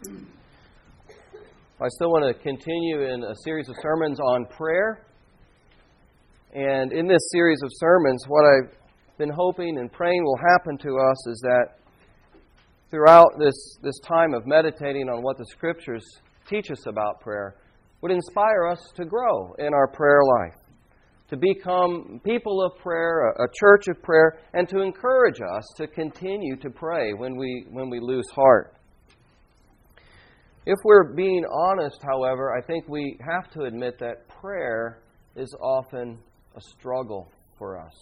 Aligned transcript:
I 0.00 1.88
still 1.88 2.10
want 2.10 2.24
to 2.24 2.42
continue 2.42 3.02
in 3.02 3.24
a 3.24 3.34
series 3.44 3.68
of 3.68 3.74
sermons 3.82 4.20
on 4.20 4.46
prayer. 4.46 5.04
And 6.54 6.92
in 6.92 7.08
this 7.08 7.22
series 7.32 7.60
of 7.62 7.70
sermons, 7.74 8.24
what 8.28 8.44
I've 8.44 9.18
been 9.18 9.32
hoping 9.34 9.78
and 9.78 9.90
praying 9.90 10.22
will 10.22 10.38
happen 10.52 10.78
to 10.78 10.98
us 10.98 11.26
is 11.28 11.40
that 11.42 11.78
throughout 12.90 13.26
this, 13.40 13.78
this 13.82 13.98
time 14.00 14.34
of 14.34 14.46
meditating 14.46 15.08
on 15.08 15.22
what 15.22 15.36
the 15.36 15.46
Scriptures 15.46 16.04
teach 16.48 16.70
us 16.70 16.86
about 16.86 17.20
prayer, 17.20 17.56
would 18.00 18.12
inspire 18.12 18.68
us 18.68 18.78
to 18.94 19.04
grow 19.04 19.52
in 19.58 19.74
our 19.74 19.88
prayer 19.88 20.20
life, 20.22 20.54
to 21.28 21.36
become 21.36 22.20
people 22.24 22.64
of 22.64 22.78
prayer, 22.80 23.30
a, 23.30 23.48
church 23.60 23.88
of 23.88 24.00
prayer, 24.00 24.38
and 24.54 24.68
to 24.68 24.80
encourage 24.80 25.40
us 25.40 25.64
to 25.76 25.88
continue 25.88 26.56
to 26.56 26.70
pray 26.70 27.12
when 27.14 27.36
we, 27.36 27.66
when 27.70 27.90
we 27.90 27.98
lose 28.00 28.26
heart. 28.32 28.77
If 30.66 30.76
we're 30.84 31.14
being 31.14 31.44
honest, 31.50 31.98
however, 32.02 32.54
I 32.56 32.60
think 32.66 32.88
we 32.88 33.18
have 33.26 33.50
to 33.52 33.62
admit 33.62 33.98
that 34.00 34.28
prayer 34.28 35.02
is 35.36 35.54
often 35.60 36.18
a 36.56 36.60
struggle 36.60 37.30
for 37.58 37.78
us. 37.78 37.94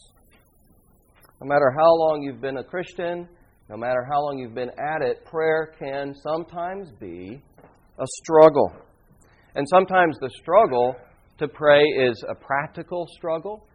No 1.40 1.46
matter 1.46 1.70
how 1.76 1.95
long 1.95 2.22
you've 2.22 2.40
been 2.40 2.56
a 2.56 2.64
Christian, 2.64 3.28
no 3.68 3.76
matter 3.76 4.06
how 4.10 4.20
long 4.20 4.38
you've 4.38 4.54
been 4.54 4.70
at 4.70 5.02
it, 5.02 5.24
prayer 5.24 5.74
can 5.78 6.14
sometimes 6.22 6.90
be 6.98 7.42
a 7.98 8.06
struggle. 8.22 8.73
And 9.54 9.66
sometimes 9.68 10.18
the 10.20 10.30
struggle 10.40 10.95
to 11.38 11.48
pray 11.48 11.82
is 11.82 12.24
a 12.28 12.34
practical 12.34 13.06
struggle. 13.16 13.66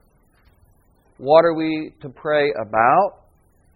What 1.18 1.46
are 1.46 1.54
we 1.54 1.92
to 2.02 2.10
pray 2.10 2.52
about? 2.60 3.26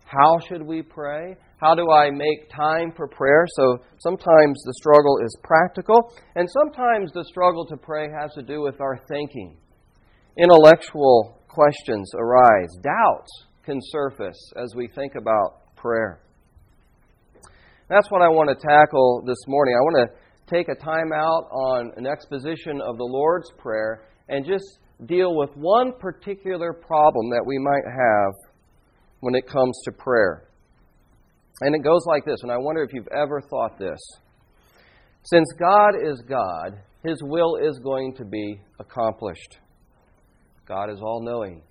How 0.05 0.39
should 0.47 0.61
we 0.61 0.81
pray? 0.81 1.35
How 1.57 1.73
do 1.73 1.89
I 1.89 2.09
make 2.11 2.49
time 2.49 2.91
for 2.95 3.07
prayer? 3.07 3.45
So 3.55 3.77
sometimes 3.99 4.61
the 4.65 4.73
struggle 4.73 5.19
is 5.23 5.35
practical, 5.43 6.13
and 6.35 6.49
sometimes 6.49 7.11
the 7.13 7.23
struggle 7.23 7.65
to 7.67 7.77
pray 7.77 8.07
has 8.19 8.33
to 8.33 8.41
do 8.41 8.61
with 8.61 8.81
our 8.81 8.99
thinking. 9.07 9.57
Intellectual 10.37 11.39
questions 11.47 12.11
arise, 12.15 12.69
doubts 12.83 13.31
can 13.63 13.79
surface 13.81 14.37
as 14.61 14.75
we 14.75 14.89
think 14.89 15.13
about 15.15 15.75
prayer. 15.75 16.19
That's 17.87 18.11
what 18.11 18.21
I 18.21 18.27
want 18.27 18.49
to 18.49 18.67
tackle 18.67 19.23
this 19.25 19.37
morning. 19.47 19.75
I 19.75 19.81
want 19.81 20.09
to 20.09 20.53
take 20.53 20.67
a 20.67 20.75
time 20.75 21.13
out 21.13 21.47
on 21.51 21.91
an 21.95 22.05
exposition 22.05 22.81
of 22.81 22.97
the 22.97 23.05
Lord's 23.05 23.49
Prayer 23.57 24.07
and 24.27 24.45
just 24.45 24.79
deal 25.05 25.35
with 25.35 25.51
one 25.55 25.93
particular 25.99 26.73
problem 26.73 27.29
that 27.29 27.43
we 27.45 27.57
might 27.59 27.85
have 27.85 28.33
when 29.21 29.35
it 29.35 29.47
comes 29.47 29.79
to 29.85 29.91
prayer. 29.91 30.49
And 31.61 31.73
it 31.73 31.83
goes 31.83 32.05
like 32.05 32.25
this, 32.25 32.39
and 32.43 32.51
I 32.51 32.57
wonder 32.57 32.83
if 32.83 32.93
you've 32.93 33.07
ever 33.15 33.41
thought 33.41 33.79
this. 33.79 33.99
Since 35.23 35.47
God 35.57 35.93
is 35.95 36.21
God, 36.27 36.79
His 37.03 37.17
will 37.23 37.55
is 37.55 37.79
going 37.79 38.13
to 38.17 38.25
be 38.25 38.59
accomplished. 38.79 39.57
God 40.67 40.89
is 40.89 40.99
all 41.01 41.21
knowing, 41.23 41.61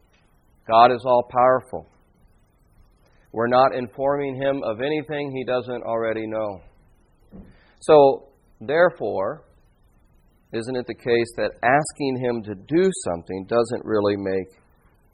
God 0.66 0.90
is 0.92 1.04
all 1.04 1.28
powerful. 1.30 1.86
We're 3.32 3.48
not 3.48 3.74
informing 3.74 4.36
Him 4.36 4.62
of 4.64 4.80
anything 4.80 5.32
He 5.32 5.44
doesn't 5.44 5.82
already 5.82 6.26
know. 6.26 6.60
So, 7.80 8.28
therefore, 8.60 9.42
isn't 10.52 10.76
it 10.76 10.86
the 10.86 10.94
case 10.94 11.32
that 11.36 11.50
asking 11.62 12.20
Him 12.24 12.42
to 12.44 12.54
do 12.54 12.90
something 13.04 13.46
doesn't 13.48 13.84
really 13.84 14.16
make 14.16 14.46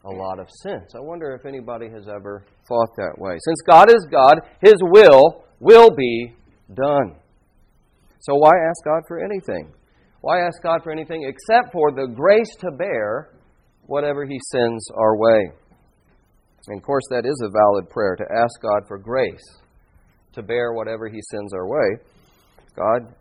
a 0.05 0.11
lot 0.11 0.39
of 0.39 0.48
sense. 0.62 0.95
I 0.97 1.01
wonder 1.01 1.34
if 1.34 1.45
anybody 1.45 1.89
has 1.91 2.09
ever 2.09 2.45
thought 2.69 2.97
that 2.97 3.15
way. 3.19 3.37
Since 3.45 3.61
God 3.69 3.91
is 3.91 4.06
God, 4.11 4.41
His 4.62 4.77
will 4.81 5.45
will 5.61 5.91
be 5.91 6.34
done. 6.75 7.17
So 8.21 8.34
why 8.34 8.53
ask 8.69 8.84
God 8.84 9.03
for 9.06 9.23
anything? 9.23 9.73
Why 10.23 10.41
ask 10.41 10.62
God 10.62 10.83
for 10.83 10.93
anything 10.93 11.25
except 11.25 11.73
for 11.73 11.93
the 11.93 12.06
grace 12.06 12.55
to 12.61 12.71
bear 12.71 13.31
whatever 13.87 14.25
He 14.25 14.39
sends 14.50 14.84
our 14.97 15.16
way? 15.16 15.53
And 16.69 16.78
of 16.78 16.84
course, 16.84 17.05
that 17.11 17.27
is 17.27 17.43
a 17.43 17.50
valid 17.50 17.91
prayer 17.91 18.17
to 18.17 18.25
ask 18.25 18.61
God 18.62 18.87
for 18.87 18.99
grace 18.99 19.44
to 20.32 20.43
bear 20.43 20.72
whatever 20.72 21.09
He 21.09 21.21
sends 21.31 21.53
our 21.53 21.67
way. 21.67 22.03
God, 22.77 23.15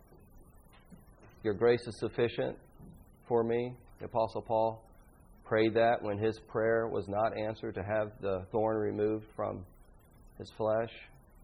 your 1.44 1.54
grace 1.54 1.88
is 1.88 1.98
sufficient 2.00 2.58
for 3.28 3.44
me, 3.44 3.74
the 4.00 4.06
Apostle 4.06 4.42
Paul 4.42 4.84
prayed 5.50 5.74
that 5.74 6.02
when 6.02 6.20
his 6.20 6.40
prayer 6.48 6.88
was 6.88 7.08
not 7.08 7.36
answered 7.36 7.74
to 7.74 7.82
have 7.82 8.12
the 8.22 8.46
thorn 8.52 8.78
removed 8.78 9.26
from 9.36 9.66
his 10.38 10.50
flesh. 10.56 10.92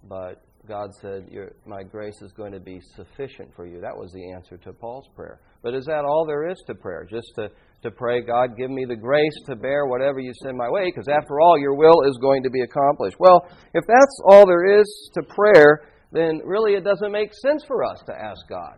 But 0.07 0.43
God 0.67 0.91
said, 1.01 1.27
My 1.65 1.81
grace 1.81 2.21
is 2.21 2.31
going 2.31 2.51
to 2.51 2.59
be 2.59 2.79
sufficient 2.95 3.49
for 3.55 3.65
you. 3.65 3.81
That 3.81 3.97
was 3.97 4.11
the 4.13 4.31
answer 4.31 4.57
to 4.57 4.73
Paul's 4.73 5.09
prayer. 5.15 5.39
But 5.63 5.73
is 5.73 5.85
that 5.85 6.05
all 6.05 6.23
there 6.27 6.47
is 6.47 6.61
to 6.67 6.75
prayer? 6.75 7.07
Just 7.09 7.31
to, 7.35 7.49
to 7.81 7.89
pray, 7.89 8.21
God, 8.21 8.55
give 8.55 8.69
me 8.69 8.85
the 8.87 8.95
grace 8.95 9.35
to 9.47 9.55
bear 9.55 9.87
whatever 9.87 10.19
you 10.19 10.31
send 10.43 10.55
my 10.55 10.69
way, 10.69 10.85
because 10.85 11.07
after 11.07 11.41
all, 11.41 11.57
your 11.57 11.75
will 11.75 12.03
is 12.07 12.17
going 12.21 12.43
to 12.43 12.51
be 12.51 12.61
accomplished. 12.61 13.17
Well, 13.19 13.47
if 13.73 13.83
that's 13.87 14.21
all 14.29 14.45
there 14.45 14.79
is 14.79 15.09
to 15.15 15.23
prayer, 15.23 15.89
then 16.11 16.41
really 16.45 16.73
it 16.73 16.83
doesn't 16.83 17.11
make 17.11 17.33
sense 17.33 17.63
for 17.65 17.83
us 17.83 17.97
to 18.05 18.13
ask 18.13 18.47
God 18.47 18.77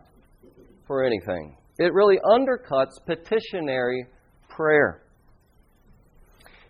for 0.86 1.04
anything. 1.04 1.54
It 1.78 1.92
really 1.92 2.16
undercuts 2.24 2.96
petitionary 3.06 4.06
prayer. 4.48 5.02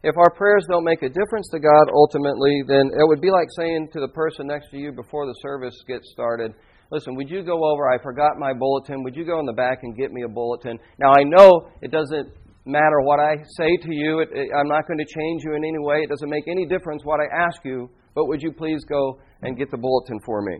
If 0.02 0.16
our 0.16 0.30
prayers 0.30 0.64
don't 0.70 0.84
make 0.84 1.02
a 1.02 1.08
difference 1.08 1.48
to 1.50 1.58
God 1.58 1.90
ultimately, 1.92 2.62
then 2.66 2.90
it 2.94 3.06
would 3.06 3.20
be 3.20 3.30
like 3.30 3.48
saying 3.56 3.88
to 3.92 4.00
the 4.00 4.08
person 4.08 4.46
next 4.46 4.70
to 4.70 4.78
you 4.78 4.92
before 4.92 5.26
the 5.26 5.34
service 5.42 5.74
gets 5.86 6.10
started, 6.12 6.52
Listen, 6.90 7.16
would 7.16 7.28
you 7.28 7.42
go 7.42 7.64
over? 7.70 7.90
I 7.90 8.02
forgot 8.02 8.38
my 8.38 8.54
bulletin. 8.54 9.02
Would 9.02 9.14
you 9.14 9.26
go 9.26 9.38
in 9.40 9.44
the 9.44 9.52
back 9.52 9.80
and 9.82 9.94
get 9.94 10.10
me 10.10 10.22
a 10.22 10.28
bulletin? 10.28 10.78
Now, 10.98 11.12
I 11.12 11.22
know 11.22 11.68
it 11.82 11.90
doesn't 11.90 12.32
matter 12.64 13.00
what 13.02 13.20
I 13.20 13.36
say 13.58 13.76
to 13.82 13.92
you. 13.92 14.20
It, 14.20 14.28
it, 14.32 14.48
I'm 14.56 14.68
not 14.68 14.86
going 14.86 14.98
to 14.98 15.04
change 15.04 15.42
you 15.44 15.54
in 15.54 15.64
any 15.64 15.78
way. 15.78 16.00
It 16.02 16.08
doesn't 16.08 16.30
make 16.30 16.44
any 16.48 16.64
difference 16.64 17.02
what 17.04 17.20
I 17.20 17.44
ask 17.44 17.60
you, 17.64 17.90
but 18.14 18.26
would 18.26 18.40
you 18.40 18.52
please 18.52 18.84
go 18.84 19.20
and 19.42 19.58
get 19.58 19.70
the 19.70 19.76
bulletin 19.76 20.18
for 20.24 20.40
me? 20.40 20.56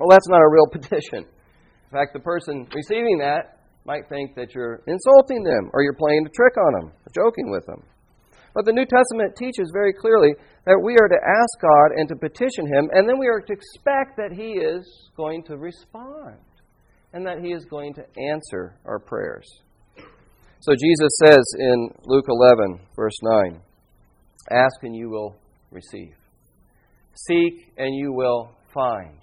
Well, 0.00 0.08
that's 0.08 0.28
not 0.28 0.40
a 0.40 0.48
real 0.48 0.66
petition. 0.72 1.28
In 1.28 1.92
fact, 1.92 2.14
the 2.14 2.20
person 2.20 2.66
receiving 2.74 3.18
that 3.18 3.60
might 3.84 4.08
think 4.08 4.34
that 4.36 4.54
you're 4.54 4.82
insulting 4.86 5.42
them 5.42 5.70
or 5.74 5.82
you're 5.82 5.96
playing 5.98 6.24
a 6.24 6.30
trick 6.30 6.56
on 6.56 6.80
them, 6.80 6.92
or 6.92 7.12
joking 7.14 7.50
with 7.50 7.66
them. 7.66 7.82
But 8.54 8.66
the 8.66 8.72
New 8.72 8.84
Testament 8.84 9.34
teaches 9.36 9.70
very 9.72 9.92
clearly 9.92 10.34
that 10.66 10.80
we 10.82 10.94
are 10.94 11.08
to 11.08 11.14
ask 11.14 11.60
God 11.60 11.96
and 11.96 12.08
to 12.08 12.16
petition 12.16 12.66
Him, 12.66 12.90
and 12.92 13.08
then 13.08 13.18
we 13.18 13.28
are 13.28 13.40
to 13.40 13.52
expect 13.52 14.16
that 14.16 14.32
He 14.32 14.52
is 14.52 15.10
going 15.16 15.42
to 15.44 15.56
respond 15.56 16.38
and 17.12 17.26
that 17.26 17.40
He 17.42 17.52
is 17.52 17.64
going 17.64 17.94
to 17.94 18.04
answer 18.30 18.74
our 18.84 18.98
prayers. 18.98 19.46
So 20.60 20.74
Jesus 20.74 21.18
says 21.24 21.44
in 21.58 21.88
Luke 22.04 22.26
11, 22.28 22.80
verse 22.94 23.16
9 23.22 23.60
Ask 24.50 24.82
and 24.82 24.94
you 24.94 25.08
will 25.08 25.36
receive, 25.70 26.14
seek 27.14 27.72
and 27.78 27.94
you 27.94 28.12
will 28.12 28.52
find, 28.72 29.18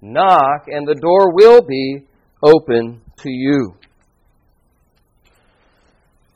knock 0.00 0.64
and 0.68 0.86
the 0.86 0.94
door 0.94 1.34
will 1.34 1.60
be 1.62 2.06
open 2.42 3.02
to 3.18 3.30
you. 3.30 3.74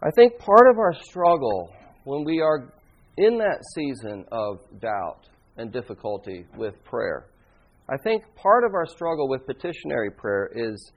I 0.03 0.11
think 0.15 0.39
part 0.39 0.71
of 0.71 0.79
our 0.79 0.93
struggle 1.03 1.73
when 2.05 2.25
we 2.25 2.41
are 2.41 2.73
in 3.17 3.39
that 3.39 3.61
season 3.75 4.25
of 4.33 4.59
doubt 4.81 5.29
and 5.57 5.73
difficulty 5.73 6.47
with 6.57 6.75
prayer, 6.85 7.27
I 7.89 7.97
think 8.03 8.23
part 8.35 8.65
of 8.65 8.75
our 8.75 8.87
struggle 8.87 9.29
with 9.29 9.47
petitionary 9.47 10.11
prayer 10.11 10.51
is 10.55 10.93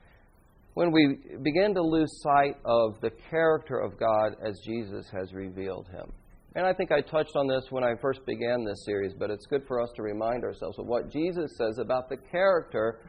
when 0.74 0.92
we 0.92 1.18
begin 1.44 1.74
to 1.74 1.82
lose 1.82 2.22
sight 2.22 2.56
of 2.64 3.02
the 3.02 3.10
character 3.30 3.80
of 3.80 4.00
God 4.00 4.36
as 4.46 4.60
Jesus 4.66 5.10
has 5.12 5.34
revealed 5.34 5.88
him. 5.88 6.12
And 6.56 6.66
I 6.66 6.74
think 6.74 6.92
I 6.92 7.02
touched 7.02 7.36
on 7.36 7.48
this 7.48 7.66
when 7.70 7.84
I 7.84 7.94
first 8.02 8.26
began 8.26 8.64
this 8.64 8.84
series, 8.86 9.14
but 9.14 9.30
it's 9.30 9.46
good 9.46 9.64
for 9.68 9.82
us 9.82 9.90
to 9.96 10.02
remind 10.02 10.44
ourselves 10.44 10.80
of 10.80 10.88
what 10.88 11.12
Jesus 11.12 11.52
says 11.58 11.78
about 11.78 12.10
the 12.10 12.18
character 12.32 13.00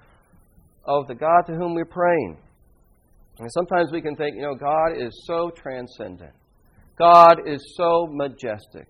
of 0.84 1.06
the 1.06 1.14
God 1.14 1.42
to 1.46 1.54
whom 1.54 1.74
we're 1.74 1.84
praying. 1.84 2.38
And 3.38 3.50
sometimes 3.52 3.92
we 3.92 4.02
can 4.02 4.16
think, 4.16 4.36
you 4.36 4.42
know, 4.42 4.54
God 4.54 5.00
is 5.00 5.12
so 5.26 5.50
transcendent. 5.50 6.32
God 6.98 7.40
is 7.46 7.74
so 7.76 8.08
majestic. 8.10 8.88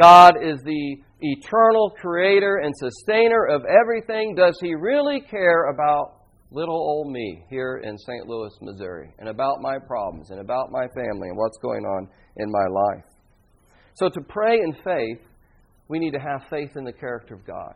God 0.00 0.34
is 0.42 0.60
the 0.62 0.96
eternal 1.20 1.92
creator 2.00 2.56
and 2.56 2.74
sustainer 2.76 3.46
of 3.46 3.62
everything. 3.64 4.34
Does 4.34 4.58
He 4.60 4.74
really 4.74 5.20
care 5.20 5.70
about 5.70 6.20
little 6.50 6.74
old 6.74 7.12
me 7.12 7.44
here 7.50 7.82
in 7.84 7.96
St. 7.98 8.26
Louis, 8.26 8.50
Missouri, 8.62 9.12
and 9.18 9.28
about 9.28 9.60
my 9.60 9.78
problems, 9.78 10.30
and 10.30 10.40
about 10.40 10.72
my 10.72 10.86
family, 10.94 11.28
and 11.28 11.36
what's 11.36 11.58
going 11.58 11.84
on 11.84 12.08
in 12.36 12.50
my 12.50 12.66
life? 12.66 13.04
So, 13.94 14.08
to 14.08 14.20
pray 14.22 14.54
in 14.54 14.72
faith, 14.82 15.20
we 15.88 15.98
need 15.98 16.12
to 16.12 16.20
have 16.20 16.48
faith 16.48 16.70
in 16.76 16.84
the 16.84 16.92
character 16.92 17.34
of 17.34 17.44
God. 17.46 17.74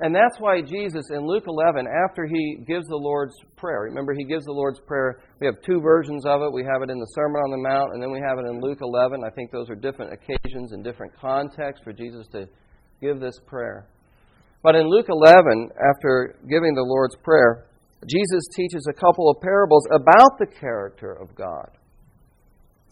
And 0.00 0.14
that's 0.14 0.40
why 0.40 0.60
Jesus 0.60 1.04
in 1.10 1.26
Luke 1.26 1.44
11, 1.46 1.86
after 1.86 2.26
he 2.26 2.58
gives 2.66 2.86
the 2.88 2.96
Lord's 2.96 3.36
Prayer, 3.56 3.82
remember 3.82 4.14
he 4.14 4.24
gives 4.24 4.44
the 4.44 4.52
Lord's 4.52 4.80
Prayer, 4.80 5.20
we 5.40 5.46
have 5.46 5.54
two 5.64 5.80
versions 5.80 6.26
of 6.26 6.42
it. 6.42 6.52
We 6.52 6.64
have 6.64 6.82
it 6.82 6.90
in 6.90 6.98
the 6.98 7.12
Sermon 7.14 7.40
on 7.44 7.50
the 7.50 7.68
Mount, 7.68 7.94
and 7.94 8.02
then 8.02 8.10
we 8.10 8.20
have 8.26 8.38
it 8.38 8.46
in 8.50 8.60
Luke 8.60 8.78
11. 8.80 9.22
I 9.24 9.30
think 9.30 9.52
those 9.52 9.70
are 9.70 9.76
different 9.76 10.12
occasions 10.12 10.72
and 10.72 10.82
different 10.82 11.14
contexts 11.14 11.84
for 11.84 11.92
Jesus 11.92 12.26
to 12.32 12.48
give 13.00 13.20
this 13.20 13.38
prayer. 13.46 13.86
But 14.62 14.74
in 14.74 14.88
Luke 14.88 15.06
11, 15.08 15.70
after 15.78 16.36
giving 16.48 16.74
the 16.74 16.86
Lord's 16.86 17.16
Prayer, 17.22 17.66
Jesus 18.08 18.42
teaches 18.56 18.86
a 18.90 18.92
couple 18.92 19.30
of 19.30 19.40
parables 19.40 19.86
about 19.92 20.38
the 20.38 20.46
character 20.46 21.12
of 21.12 21.34
God. 21.36 21.70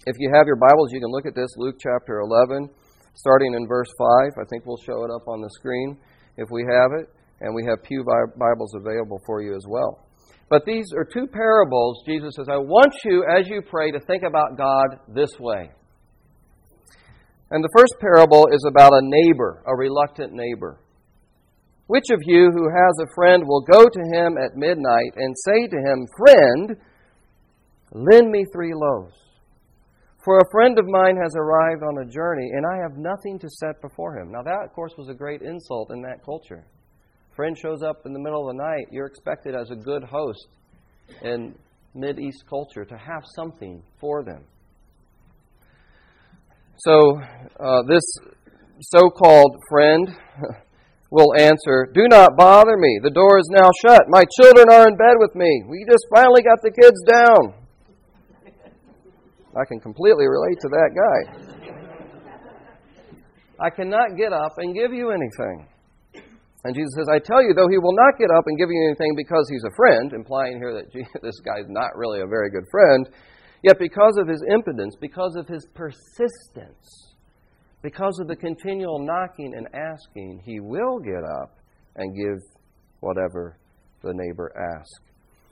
If 0.06 0.16
you 0.18 0.30
have 0.32 0.46
your 0.46 0.56
Bibles, 0.56 0.92
you 0.92 1.00
can 1.00 1.10
look 1.10 1.26
at 1.26 1.34
this, 1.34 1.50
Luke 1.56 1.76
chapter 1.78 2.20
11, 2.20 2.70
starting 3.14 3.54
in 3.54 3.66
verse 3.66 3.90
5. 3.98 4.32
I 4.38 4.46
think 4.48 4.64
we'll 4.64 4.82
show 4.86 5.04
it 5.04 5.10
up 5.10 5.26
on 5.26 5.40
the 5.40 5.50
screen 5.58 5.98
if 6.40 6.48
we 6.50 6.62
have 6.62 6.92
it, 6.98 7.08
and 7.40 7.54
we 7.54 7.64
have 7.68 7.82
Pew 7.84 8.04
Bibles 8.04 8.74
available 8.74 9.20
for 9.26 9.42
you 9.42 9.54
as 9.54 9.64
well. 9.68 10.06
But 10.48 10.64
these 10.66 10.86
are 10.96 11.04
two 11.04 11.26
parables. 11.26 12.02
Jesus 12.06 12.34
says, 12.34 12.48
I 12.50 12.56
want 12.56 12.92
you, 13.04 13.24
as 13.38 13.46
you 13.46 13.62
pray, 13.62 13.92
to 13.92 14.00
think 14.00 14.24
about 14.24 14.56
God 14.56 14.98
this 15.14 15.30
way. 15.38 15.70
And 17.50 17.62
the 17.62 17.70
first 17.76 17.94
parable 18.00 18.48
is 18.52 18.64
about 18.66 18.92
a 18.92 19.00
neighbor, 19.02 19.62
a 19.66 19.76
reluctant 19.76 20.32
neighbor. 20.32 20.80
Which 21.86 22.10
of 22.10 22.20
you 22.24 22.50
who 22.54 22.68
has 22.68 22.94
a 23.02 23.14
friend 23.14 23.42
will 23.46 23.62
go 23.62 23.84
to 23.84 24.00
him 24.12 24.36
at 24.38 24.56
midnight 24.56 25.12
and 25.16 25.34
say 25.44 25.66
to 25.66 25.76
him, 25.76 26.06
Friend, 26.16 26.76
lend 27.92 28.30
me 28.30 28.44
three 28.52 28.72
loaves? 28.74 29.14
For 30.24 30.38
a 30.38 30.50
friend 30.50 30.78
of 30.78 30.84
mine 30.86 31.16
has 31.16 31.34
arrived 31.34 31.82
on 31.82 32.02
a 32.02 32.10
journey, 32.10 32.50
and 32.52 32.66
I 32.66 32.76
have 32.82 32.98
nothing 32.98 33.38
to 33.38 33.48
set 33.48 33.80
before 33.80 34.18
him. 34.18 34.30
Now, 34.30 34.42
that, 34.42 34.64
of 34.66 34.72
course, 34.74 34.92
was 34.98 35.08
a 35.08 35.14
great 35.14 35.40
insult 35.40 35.90
in 35.92 36.02
that 36.02 36.22
culture. 36.24 36.62
Friend 37.34 37.56
shows 37.56 37.82
up 37.82 38.02
in 38.04 38.12
the 38.12 38.18
middle 38.18 38.48
of 38.48 38.54
the 38.54 38.62
night, 38.62 38.88
you're 38.90 39.06
expected 39.06 39.54
as 39.54 39.70
a 39.70 39.76
good 39.76 40.04
host 40.04 40.46
in 41.22 41.54
Mid 41.94 42.18
East 42.18 42.44
culture 42.48 42.84
to 42.84 42.96
have 42.98 43.22
something 43.34 43.82
for 43.98 44.22
them. 44.22 44.44
So, 46.76 47.18
uh, 47.58 47.82
this 47.88 48.02
so 48.80 49.08
called 49.08 49.56
friend 49.70 50.14
will 51.10 51.34
answer, 51.38 51.88
Do 51.94 52.06
not 52.08 52.36
bother 52.36 52.76
me. 52.76 53.00
The 53.02 53.10
door 53.10 53.38
is 53.38 53.48
now 53.50 53.70
shut. 53.82 54.02
My 54.08 54.24
children 54.38 54.66
are 54.70 54.86
in 54.86 54.96
bed 54.96 55.16
with 55.18 55.34
me. 55.34 55.64
We 55.66 55.86
just 55.90 56.04
finally 56.14 56.42
got 56.42 56.60
the 56.62 56.70
kids 56.70 57.02
down. 57.08 57.59
I 59.56 59.64
can 59.66 59.80
completely 59.80 60.26
relate 60.26 60.58
to 60.60 60.68
that 60.68 60.90
guy. 60.94 61.20
I 63.60 63.68
cannot 63.68 64.16
get 64.16 64.32
up 64.32 64.52
and 64.58 64.74
give 64.74 64.92
you 64.92 65.10
anything. 65.10 65.66
And 66.64 66.74
Jesus 66.74 66.92
says, 66.96 67.08
I 67.12 67.18
tell 67.18 67.42
you, 67.42 67.52
though 67.54 67.68
he 67.68 67.78
will 67.78 67.96
not 67.96 68.18
get 68.18 68.30
up 68.30 68.44
and 68.46 68.58
give 68.58 68.68
you 68.70 68.86
anything 68.88 69.14
because 69.16 69.48
he's 69.50 69.64
a 69.64 69.74
friend, 69.76 70.12
implying 70.12 70.58
here 70.58 70.74
that 70.74 70.92
this 71.22 71.40
guy's 71.40 71.68
not 71.68 71.96
really 71.96 72.20
a 72.20 72.26
very 72.26 72.50
good 72.50 72.64
friend, 72.70 73.08
yet 73.64 73.78
because 73.78 74.16
of 74.18 74.28
his 74.28 74.42
impotence, 74.50 74.94
because 75.00 75.36
of 75.36 75.48
his 75.48 75.66
persistence, 75.74 77.14
because 77.82 78.18
of 78.20 78.28
the 78.28 78.36
continual 78.36 78.98
knocking 79.04 79.54
and 79.56 79.66
asking, 79.74 80.42
he 80.44 80.60
will 80.60 80.98
get 81.00 81.24
up 81.40 81.56
and 81.96 82.14
give 82.14 82.38
whatever 83.00 83.58
the 84.02 84.12
neighbor 84.14 84.52
asks. 84.78 85.09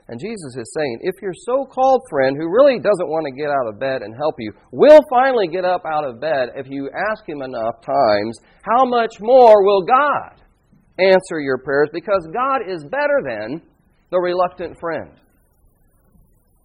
And 0.09 0.19
Jesus 0.19 0.57
is 0.57 0.73
saying, 0.75 1.01
if 1.03 1.21
your 1.21 1.35
so 1.35 1.67
called 1.67 2.01
friend 2.09 2.35
who 2.37 2.49
really 2.49 2.81
doesn't 2.81 3.13
want 3.13 3.27
to 3.27 3.37
get 3.37 3.51
out 3.51 3.69
of 3.69 3.79
bed 3.79 4.01
and 4.01 4.17
help 4.17 4.37
you 4.39 4.53
will 4.73 5.01
finally 5.11 5.49
get 5.49 5.67
up 5.67 5.83
out 5.85 6.05
of 6.05 6.19
bed 6.19 6.49
if 6.57 6.67
you 6.69 6.89
ask 7.11 7.29
him 7.29 7.43
enough 7.43 7.83
times, 7.85 8.41
how 8.63 8.87
much 8.87 9.21
more 9.21 9.63
will 9.63 9.83
God 9.83 10.41
answer 10.99 11.41
your 11.41 11.59
prayers? 11.59 11.91
Because 11.93 12.27
God 12.33 12.73
is 12.73 12.85
better 12.85 13.21
than 13.29 13.61
the 14.11 14.19
reluctant 14.19 14.81
friend. 14.81 15.13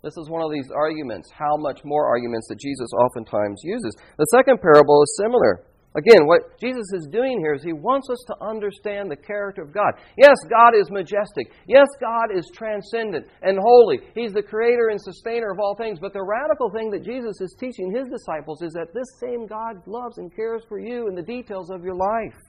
This 0.04 0.16
is 0.18 0.30
one 0.30 0.42
of 0.42 0.52
these 0.52 0.72
arguments, 0.74 1.30
how 1.32 1.56
much 1.58 1.82
more 1.84 2.08
arguments 2.08 2.48
that 2.48 2.60
Jesus 2.60 2.90
oftentimes 2.98 3.62
uses. 3.64 3.96
The 4.18 4.28
second 4.32 4.62
parable 4.62 5.04
is 5.04 5.20
similar. 5.22 5.64
Again, 5.96 6.26
what 6.26 6.60
Jesus 6.60 6.86
is 6.96 7.08
doing 7.12 7.38
here 7.40 7.54
is 7.54 7.62
he 7.62 7.72
wants 7.72 8.10
us 8.10 8.18
to 8.26 8.36
understand 8.44 9.12
the 9.12 9.16
character 9.16 9.62
of 9.62 9.72
God. 9.72 9.94
Yes, 10.18 10.36
God 10.50 10.74
is 10.76 10.90
majestic. 10.90 11.54
Yes, 11.68 11.86
God 12.02 12.36
is 12.36 12.50
transcendent 12.52 13.28
and 13.44 13.60
holy. 13.62 14.00
He's 14.16 14.34
the 14.34 14.42
creator 14.42 14.90
and 14.90 15.00
sustainer 15.00 15.52
of 15.52 15.60
all 15.60 15.76
things. 15.76 16.00
But 16.00 16.14
the 16.14 16.24
radical 16.24 16.72
thing 16.72 16.90
that 16.92 17.06
Jesus 17.06 17.40
is 17.42 17.56
teaching 17.60 17.94
his 17.94 18.08
disciples 18.10 18.64
is 18.64 18.74
that 18.74 18.94
this 18.94 19.06
same 19.20 19.46
God 19.46 19.86
loves 19.86 20.18
and 20.18 20.36
cares 20.36 20.64
for 20.68 20.80
you 20.80 21.08
in 21.08 21.14
the 21.14 21.22
details 21.22 21.70
of 21.70 21.84
your 21.84 21.96
life. 21.96 22.42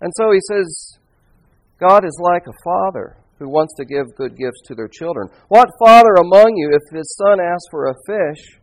And 0.00 0.12
so 0.16 0.32
he 0.32 0.40
says, 0.50 0.98
God 1.78 2.04
is 2.04 2.18
like 2.20 2.46
a 2.48 2.62
father 2.64 3.18
who 3.38 3.48
wants 3.48 3.74
to 3.76 3.84
give 3.84 4.16
good 4.16 4.36
gifts 4.36 4.62
to 4.66 4.74
their 4.74 4.88
children. 4.88 5.28
What 5.48 5.68
father 5.78 6.14
among 6.18 6.56
you, 6.56 6.72
if 6.74 6.96
his 6.96 7.16
son 7.16 7.38
asks 7.40 7.68
for 7.70 7.86
a 7.86 7.94
fish, 8.04 8.58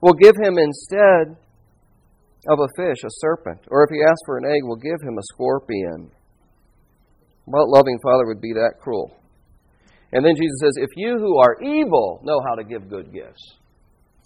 will 0.00 0.14
give 0.14 0.36
him 0.36 0.56
instead 0.56 1.36
of 2.48 2.58
a 2.58 2.68
fish, 2.76 2.98
a 3.04 3.10
serpent, 3.10 3.60
or 3.68 3.84
if 3.84 3.90
he 3.90 4.02
asks 4.02 4.22
for 4.24 4.38
an 4.38 4.44
egg, 4.46 4.62
we'll 4.62 4.76
give 4.76 5.00
him 5.02 5.18
a 5.18 5.22
scorpion. 5.34 6.10
What 7.44 7.68
loving 7.68 7.98
father 8.02 8.26
would 8.26 8.40
be 8.40 8.52
that 8.52 8.80
cruel? 8.80 9.16
And 10.12 10.24
then 10.24 10.34
Jesus 10.36 10.58
says, 10.60 10.76
If 10.76 10.90
you 10.96 11.18
who 11.18 11.38
are 11.38 11.62
evil 11.62 12.20
know 12.24 12.40
how 12.48 12.54
to 12.54 12.64
give 12.64 12.88
good 12.88 13.12
gifts, 13.12 13.42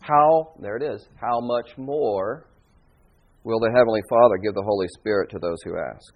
how, 0.01 0.55
there 0.61 0.77
it 0.77 0.83
is, 0.83 1.07
how 1.21 1.41
much 1.41 1.77
more 1.77 2.47
will 3.45 3.61
the 3.61 3.71
Heavenly 3.75 4.03
Father 4.09 4.37
give 4.43 4.55
the 4.55 4.63
Holy 4.63 4.87
Spirit 4.99 5.31
to 5.31 5.39
those 5.39 5.59
who 5.65 5.79
ask? 5.79 6.15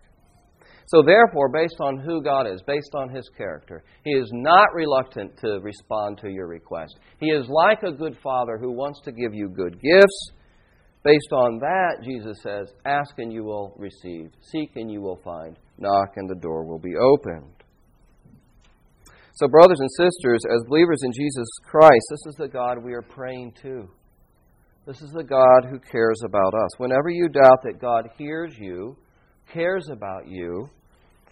So, 0.87 1.03
therefore, 1.03 1.49
based 1.49 1.81
on 1.81 1.99
who 1.99 2.23
God 2.23 2.47
is, 2.47 2.63
based 2.67 2.95
on 2.95 3.09
His 3.09 3.29
character, 3.37 3.83
He 4.05 4.11
is 4.11 4.29
not 4.33 4.75
reluctant 4.75 5.37
to 5.39 5.61
respond 5.63 6.19
to 6.19 6.29
your 6.29 6.47
request. 6.47 6.99
He 7.21 7.29
is 7.31 7.49
like 7.49 7.83
a 7.83 7.93
good 7.93 8.17
father 8.23 8.59
who 8.59 8.73
wants 8.73 9.01
to 9.05 9.13
give 9.13 9.33
you 9.33 9.49
good 9.49 9.81
gifts 9.81 10.33
Based 11.05 11.33
on 11.33 11.59
that, 11.59 12.03
Jesus 12.03 12.39
says, 12.43 12.73
Ask 12.87 13.19
and 13.19 13.31
you 13.31 13.45
will 13.45 13.75
receive, 13.77 14.31
seek 14.41 14.71
and 14.77 14.91
you 14.91 15.03
will 15.03 15.21
find, 15.23 15.59
knock 15.79 16.15
and 16.17 16.29
the 16.29 16.41
door 16.41 16.65
will 16.65 16.79
be 16.79 16.97
opened. 16.97 17.53
So, 19.35 19.47
brothers 19.49 19.81
and 19.81 19.91
sisters, 19.91 20.41
as 20.51 20.63
believers 20.69 21.01
in 21.03 21.13
Jesus 21.13 21.49
Christ, 21.65 22.07
this 22.09 22.27
is 22.27 22.35
the 22.39 22.49
God 22.49 22.83
we 22.83 22.95
are 22.95 23.03
praying 23.03 23.53
to. 23.63 23.89
This 24.87 25.03
is 25.03 25.11
the 25.13 25.25
God 25.25 25.69
who 25.69 25.79
cares 25.79 26.21
about 26.25 26.55
us. 26.55 26.71
Whenever 26.79 27.11
you 27.11 27.29
doubt 27.29 27.63
that 27.65 27.81
God 27.81 28.09
hears 28.17 28.55
you, 28.59 28.97
cares 29.53 29.89
about 29.91 30.27
you, 30.27 30.71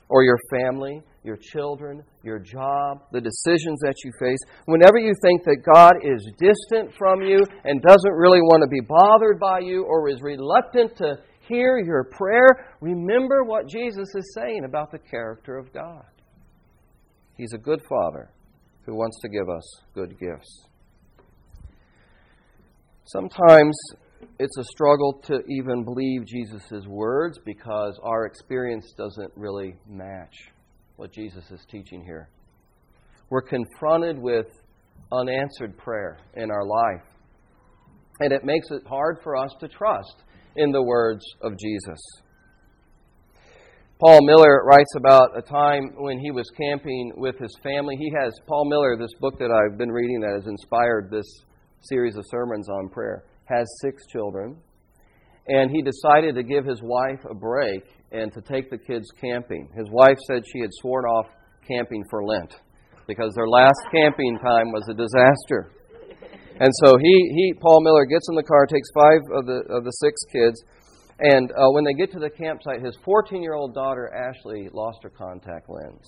or 0.08 0.24
your 0.24 0.38
family, 0.50 1.00
your 1.24 1.36
children, 1.36 2.02
your 2.24 2.38
job, 2.38 3.02
the 3.12 3.20
decisions 3.20 3.78
that 3.80 3.94
you 4.04 4.10
face, 4.18 4.38
whenever 4.66 4.98
you 4.98 5.12
think 5.22 5.44
that 5.44 5.62
God 5.74 5.94
is 6.02 6.28
distant 6.38 6.94
from 6.98 7.22
you 7.22 7.40
and 7.64 7.80
doesn't 7.80 8.12
really 8.12 8.40
want 8.40 8.62
to 8.62 8.68
be 8.68 8.80
bothered 8.80 9.38
by 9.38 9.60
you 9.60 9.84
or 9.84 10.08
is 10.08 10.20
reluctant 10.20 10.96
to 10.96 11.18
hear 11.48 11.78
your 11.78 12.04
prayer, 12.04 12.74
remember 12.80 13.44
what 13.44 13.68
Jesus 13.68 14.08
is 14.14 14.34
saying 14.34 14.64
about 14.64 14.90
the 14.90 14.98
character 14.98 15.56
of 15.56 15.72
God. 15.72 16.04
He's 17.36 17.52
a 17.54 17.58
good 17.58 17.80
Father 17.88 18.30
who 18.84 18.94
wants 18.94 19.20
to 19.20 19.28
give 19.28 19.48
us 19.48 19.64
good 19.94 20.18
gifts. 20.18 20.66
Sometimes 23.04 23.76
it's 24.38 24.56
a 24.58 24.64
struggle 24.64 25.20
to 25.24 25.40
even 25.48 25.84
believe 25.84 26.26
Jesus' 26.26 26.86
words 26.86 27.38
because 27.44 27.98
our 28.02 28.26
experience 28.26 28.92
doesn't 28.96 29.32
really 29.36 29.76
match 29.88 30.52
what 30.96 31.12
Jesus 31.12 31.50
is 31.50 31.64
teaching 31.70 32.02
here. 32.04 32.28
We're 33.30 33.42
confronted 33.42 34.18
with 34.18 34.46
unanswered 35.10 35.76
prayer 35.78 36.18
in 36.34 36.50
our 36.50 36.66
life, 36.66 37.06
and 38.20 38.32
it 38.32 38.44
makes 38.44 38.70
it 38.70 38.82
hard 38.86 39.18
for 39.22 39.36
us 39.36 39.50
to 39.60 39.68
trust 39.68 40.22
in 40.56 40.70
the 40.70 40.82
words 40.82 41.24
of 41.42 41.52
Jesus. 41.58 42.00
Paul 44.04 44.18
Miller 44.22 44.64
writes 44.64 44.92
about 44.96 45.38
a 45.38 45.42
time 45.42 45.92
when 45.96 46.18
he 46.18 46.32
was 46.32 46.50
camping 46.60 47.12
with 47.16 47.38
his 47.38 47.56
family. 47.62 47.94
He 47.96 48.10
has, 48.20 48.32
Paul 48.48 48.68
Miller, 48.68 48.96
this 48.98 49.14
book 49.20 49.38
that 49.38 49.50
I've 49.50 49.78
been 49.78 49.92
reading 49.92 50.20
that 50.20 50.34
has 50.34 50.46
inspired 50.46 51.08
this 51.10 51.26
series 51.82 52.16
of 52.16 52.24
sermons 52.28 52.68
on 52.68 52.88
prayer 52.88 53.24
has 53.44 53.66
six 53.80 54.06
children, 54.06 54.56
and 55.46 55.70
he 55.70 55.82
decided 55.82 56.34
to 56.34 56.42
give 56.42 56.64
his 56.64 56.80
wife 56.82 57.20
a 57.30 57.34
break 57.34 57.84
and 58.12 58.32
to 58.32 58.40
take 58.40 58.70
the 58.70 58.78
kids 58.78 59.06
camping. 59.20 59.68
His 59.76 59.88
wife 59.90 60.18
said 60.26 60.42
she 60.46 60.60
had 60.60 60.70
sworn 60.80 61.04
off 61.04 61.26
camping 61.66 62.04
for 62.10 62.24
Lent 62.24 62.54
because 63.06 63.32
their 63.34 63.48
last 63.48 63.80
camping 63.92 64.38
time 64.38 64.70
was 64.72 64.86
a 64.90 64.94
disaster. 64.94 65.72
And 66.60 66.70
so 66.84 66.96
he, 66.98 67.32
he 67.34 67.54
Paul 67.60 67.82
Miller 67.82 68.04
gets 68.04 68.28
in 68.28 68.36
the 68.36 68.42
car, 68.42 68.66
takes 68.66 68.88
five 68.94 69.20
of 69.34 69.46
the 69.46 69.64
of 69.70 69.84
the 69.84 69.90
six 69.90 70.20
kids, 70.30 70.62
and 71.18 71.50
uh, 71.52 71.70
when 71.72 71.84
they 71.84 71.94
get 71.94 72.12
to 72.12 72.18
the 72.18 72.30
campsite, 72.30 72.84
his 72.84 72.96
14 73.04 73.42
year 73.42 73.54
old 73.54 73.74
daughter 73.74 74.12
Ashley 74.14 74.68
lost 74.72 74.98
her 75.02 75.10
contact 75.10 75.68
lens. 75.68 76.06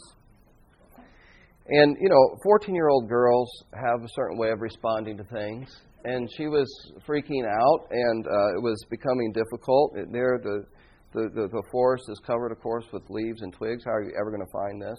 And 1.67 1.97
you 2.01 2.11
know, 2.11 2.39
14 2.45 2.75
year 2.75 2.89
old 2.89 3.09
girls 3.09 3.51
have 3.73 4.05
a 4.05 4.09
certain 4.15 4.39
way 4.39 4.51
of 4.51 4.61
responding 4.61 5.17
to 5.17 5.25
things 5.25 5.75
and 6.05 6.29
she 6.37 6.47
was 6.47 6.69
freaking 7.09 7.45
out, 7.49 7.89
and 7.91 8.27
uh, 8.27 8.57
it 8.57 8.63
was 8.63 8.79
becoming 8.91 9.33
difficult. 9.33 9.95
There, 10.13 10.39
the, 10.43 10.65
the, 11.14 11.30
the, 11.35 11.49
the 11.49 11.62
forest 11.71 12.04
is 12.09 12.21
covered, 12.26 12.52
of 12.52 12.61
course, 12.61 12.85
with 12.92 13.02
leaves 13.09 13.42
and 13.42 13.52
twigs. 13.52 13.85
How 13.85 13.92
are 13.92 14.02
you 14.02 14.12
ever 14.21 14.30
going 14.30 14.44
to 14.44 14.52
find 14.52 14.83
this? 14.83 14.99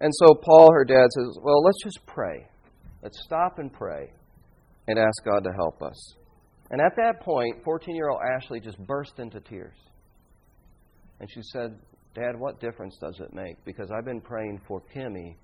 And 0.00 0.12
so 0.14 0.34
Paul, 0.34 0.72
her 0.72 0.84
dad, 0.84 1.06
says, 1.10 1.38
Well, 1.42 1.62
let's 1.62 1.82
just 1.82 2.04
pray. 2.06 2.46
Let's 3.02 3.18
stop 3.24 3.58
and 3.58 3.72
pray 3.72 4.12
and 4.88 4.98
ask 4.98 5.24
God 5.24 5.44
to 5.44 5.52
help 5.52 5.82
us. 5.82 6.14
And 6.70 6.80
at 6.80 6.96
that 6.96 7.20
point, 7.20 7.62
14 7.64 7.94
year 7.94 8.10
old 8.10 8.20
Ashley 8.36 8.60
just 8.60 8.78
burst 8.86 9.18
into 9.18 9.40
tears. 9.40 9.76
And 11.20 11.28
she 11.30 11.40
said, 11.52 11.78
Dad, 12.14 12.38
what 12.38 12.60
difference 12.60 12.96
does 13.00 13.18
it 13.20 13.32
make? 13.32 13.64
Because 13.64 13.90
I've 13.90 14.04
been 14.04 14.20
praying 14.20 14.60
for 14.66 14.82
Kimmy 14.94 15.36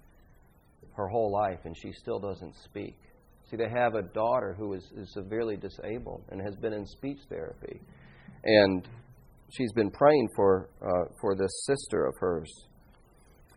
her 0.96 1.08
whole 1.08 1.32
life 1.32 1.60
and 1.64 1.76
she 1.76 1.92
still 1.92 2.18
doesn't 2.18 2.54
speak. 2.64 2.96
See, 3.50 3.56
they 3.56 3.68
have 3.68 3.94
a 3.94 4.02
daughter 4.02 4.54
who 4.58 4.72
is, 4.74 4.84
is 4.96 5.12
severely 5.12 5.56
disabled 5.56 6.22
and 6.30 6.40
has 6.40 6.56
been 6.56 6.72
in 6.72 6.86
speech 6.86 7.18
therapy. 7.28 7.80
And 8.44 8.88
she's 9.50 9.72
been 9.72 9.90
praying 9.90 10.28
for, 10.34 10.68
uh, 10.82 11.12
for 11.20 11.36
this 11.36 11.64
sister 11.66 12.06
of 12.06 12.14
hers. 12.18 12.50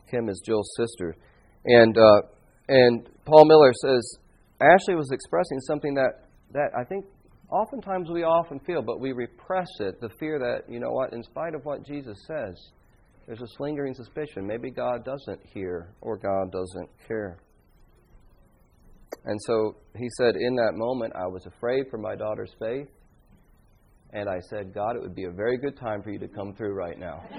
Kim 0.09 0.29
is 0.29 0.41
Jill's 0.45 0.71
sister. 0.77 1.15
And, 1.65 1.97
uh, 1.97 2.21
and 2.69 3.09
Paul 3.25 3.45
Miller 3.45 3.73
says 3.81 4.17
Ashley 4.61 4.95
was 4.95 5.11
expressing 5.11 5.59
something 5.61 5.93
that, 5.95 6.25
that 6.53 6.71
I 6.77 6.83
think 6.83 7.05
oftentimes 7.49 8.09
we 8.09 8.23
often 8.23 8.59
feel, 8.59 8.81
but 8.81 8.99
we 8.99 9.11
repress 9.11 9.67
it 9.79 9.99
the 10.01 10.09
fear 10.19 10.39
that, 10.39 10.71
you 10.71 10.79
know 10.79 10.91
what, 10.91 11.13
in 11.13 11.23
spite 11.23 11.55
of 11.55 11.63
what 11.63 11.85
Jesus 11.85 12.17
says, 12.27 12.71
there's 13.25 13.41
a 13.41 13.61
lingering 13.61 13.93
suspicion. 13.93 14.47
Maybe 14.47 14.71
God 14.71 15.03
doesn't 15.03 15.41
hear 15.53 15.93
or 16.01 16.17
God 16.17 16.51
doesn't 16.51 16.89
care. 17.07 17.37
And 19.25 19.39
so 19.45 19.75
he 19.97 20.07
said, 20.17 20.35
In 20.37 20.55
that 20.55 20.71
moment, 20.73 21.13
I 21.15 21.27
was 21.27 21.45
afraid 21.45 21.85
for 21.89 21.97
my 21.97 22.15
daughter's 22.15 22.53
faith. 22.59 22.87
And 24.13 24.29
I 24.29 24.39
said, 24.49 24.73
God, 24.73 24.95
it 24.95 25.01
would 25.01 25.15
be 25.15 25.25
a 25.25 25.31
very 25.31 25.57
good 25.57 25.77
time 25.77 26.01
for 26.01 26.11
you 26.11 26.19
to 26.19 26.27
come 26.27 26.53
through 26.53 26.73
right 26.73 26.97
now. 26.97 27.21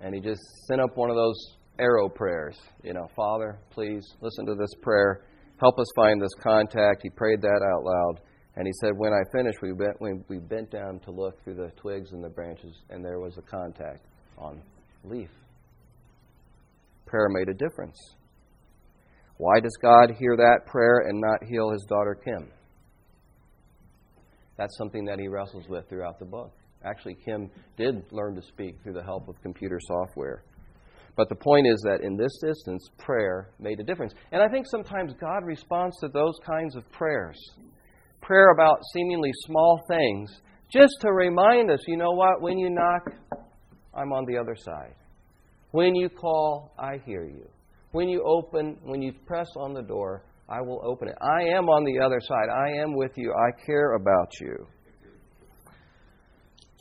and 0.00 0.14
he 0.14 0.20
just 0.20 0.40
sent 0.66 0.80
up 0.80 0.96
one 0.96 1.10
of 1.10 1.16
those 1.16 1.36
arrow 1.78 2.08
prayers. 2.08 2.58
You 2.82 2.94
know, 2.94 3.08
Father, 3.14 3.58
please 3.70 4.04
listen 4.20 4.46
to 4.46 4.54
this 4.54 4.74
prayer. 4.82 5.24
Help 5.60 5.78
us 5.78 5.86
find 5.94 6.20
this 6.20 6.34
contact. 6.42 7.00
He 7.02 7.10
prayed 7.10 7.40
that 7.42 7.60
out 7.72 7.84
loud. 7.84 8.20
And 8.56 8.66
he 8.66 8.72
said, 8.80 8.90
when 8.96 9.12
I 9.12 9.22
finished, 9.32 9.58
we 9.62 9.72
bent, 9.72 9.96
we, 10.00 10.10
we 10.28 10.38
bent 10.38 10.70
down 10.70 10.98
to 11.04 11.10
look 11.10 11.42
through 11.42 11.54
the 11.54 11.70
twigs 11.76 12.12
and 12.12 12.22
the 12.22 12.28
branches, 12.28 12.74
and 12.90 13.02
there 13.02 13.18
was 13.18 13.38
a 13.38 13.42
contact 13.42 14.04
on 14.36 14.60
leaf. 15.04 15.30
Prayer 17.06 17.28
made 17.30 17.48
a 17.48 17.54
difference. 17.54 17.96
Why 19.38 19.60
does 19.60 19.76
God 19.80 20.10
hear 20.18 20.36
that 20.36 20.66
prayer 20.66 21.08
and 21.08 21.20
not 21.20 21.48
heal 21.48 21.70
his 21.70 21.84
daughter 21.88 22.14
Kim? 22.14 22.50
That's 24.62 24.78
something 24.78 25.04
that 25.06 25.18
he 25.18 25.26
wrestles 25.26 25.66
with 25.68 25.88
throughout 25.88 26.20
the 26.20 26.24
book. 26.24 26.52
Actually, 26.84 27.16
Kim 27.24 27.50
did 27.76 28.04
learn 28.12 28.36
to 28.36 28.42
speak 28.42 28.76
through 28.80 28.92
the 28.92 29.02
help 29.02 29.26
of 29.26 29.34
computer 29.42 29.80
software. 29.88 30.44
But 31.16 31.28
the 31.28 31.34
point 31.34 31.66
is 31.66 31.80
that 31.80 32.02
in 32.04 32.16
this 32.16 32.30
instance, 32.46 32.88
prayer 32.96 33.50
made 33.58 33.80
a 33.80 33.82
difference. 33.82 34.14
And 34.30 34.40
I 34.40 34.46
think 34.48 34.66
sometimes 34.70 35.14
God 35.20 35.44
responds 35.44 35.98
to 35.98 36.08
those 36.14 36.34
kinds 36.46 36.76
of 36.76 36.88
prayers 36.92 37.36
prayer 38.20 38.52
about 38.52 38.78
seemingly 38.94 39.32
small 39.46 39.80
things 39.88 40.30
just 40.72 40.94
to 41.00 41.12
remind 41.12 41.68
us 41.68 41.80
you 41.88 41.96
know 41.96 42.12
what? 42.12 42.40
When 42.40 42.56
you 42.56 42.70
knock, 42.70 43.02
I'm 43.92 44.12
on 44.12 44.26
the 44.26 44.38
other 44.38 44.54
side. 44.54 44.94
When 45.72 45.96
you 45.96 46.08
call, 46.08 46.72
I 46.78 46.98
hear 47.04 47.24
you. 47.24 47.48
When 47.90 48.08
you 48.08 48.22
open, 48.24 48.78
when 48.84 49.02
you 49.02 49.12
press 49.26 49.48
on 49.56 49.74
the 49.74 49.82
door, 49.82 50.22
I 50.48 50.60
will 50.60 50.80
open 50.84 51.08
it. 51.08 51.16
I 51.20 51.42
am 51.56 51.68
on 51.68 51.84
the 51.84 52.04
other 52.04 52.20
side. 52.20 52.48
I 52.50 52.82
am 52.82 52.94
with 52.94 53.12
you. 53.16 53.32
I 53.32 53.64
care 53.64 53.94
about 53.94 54.28
you. 54.40 54.66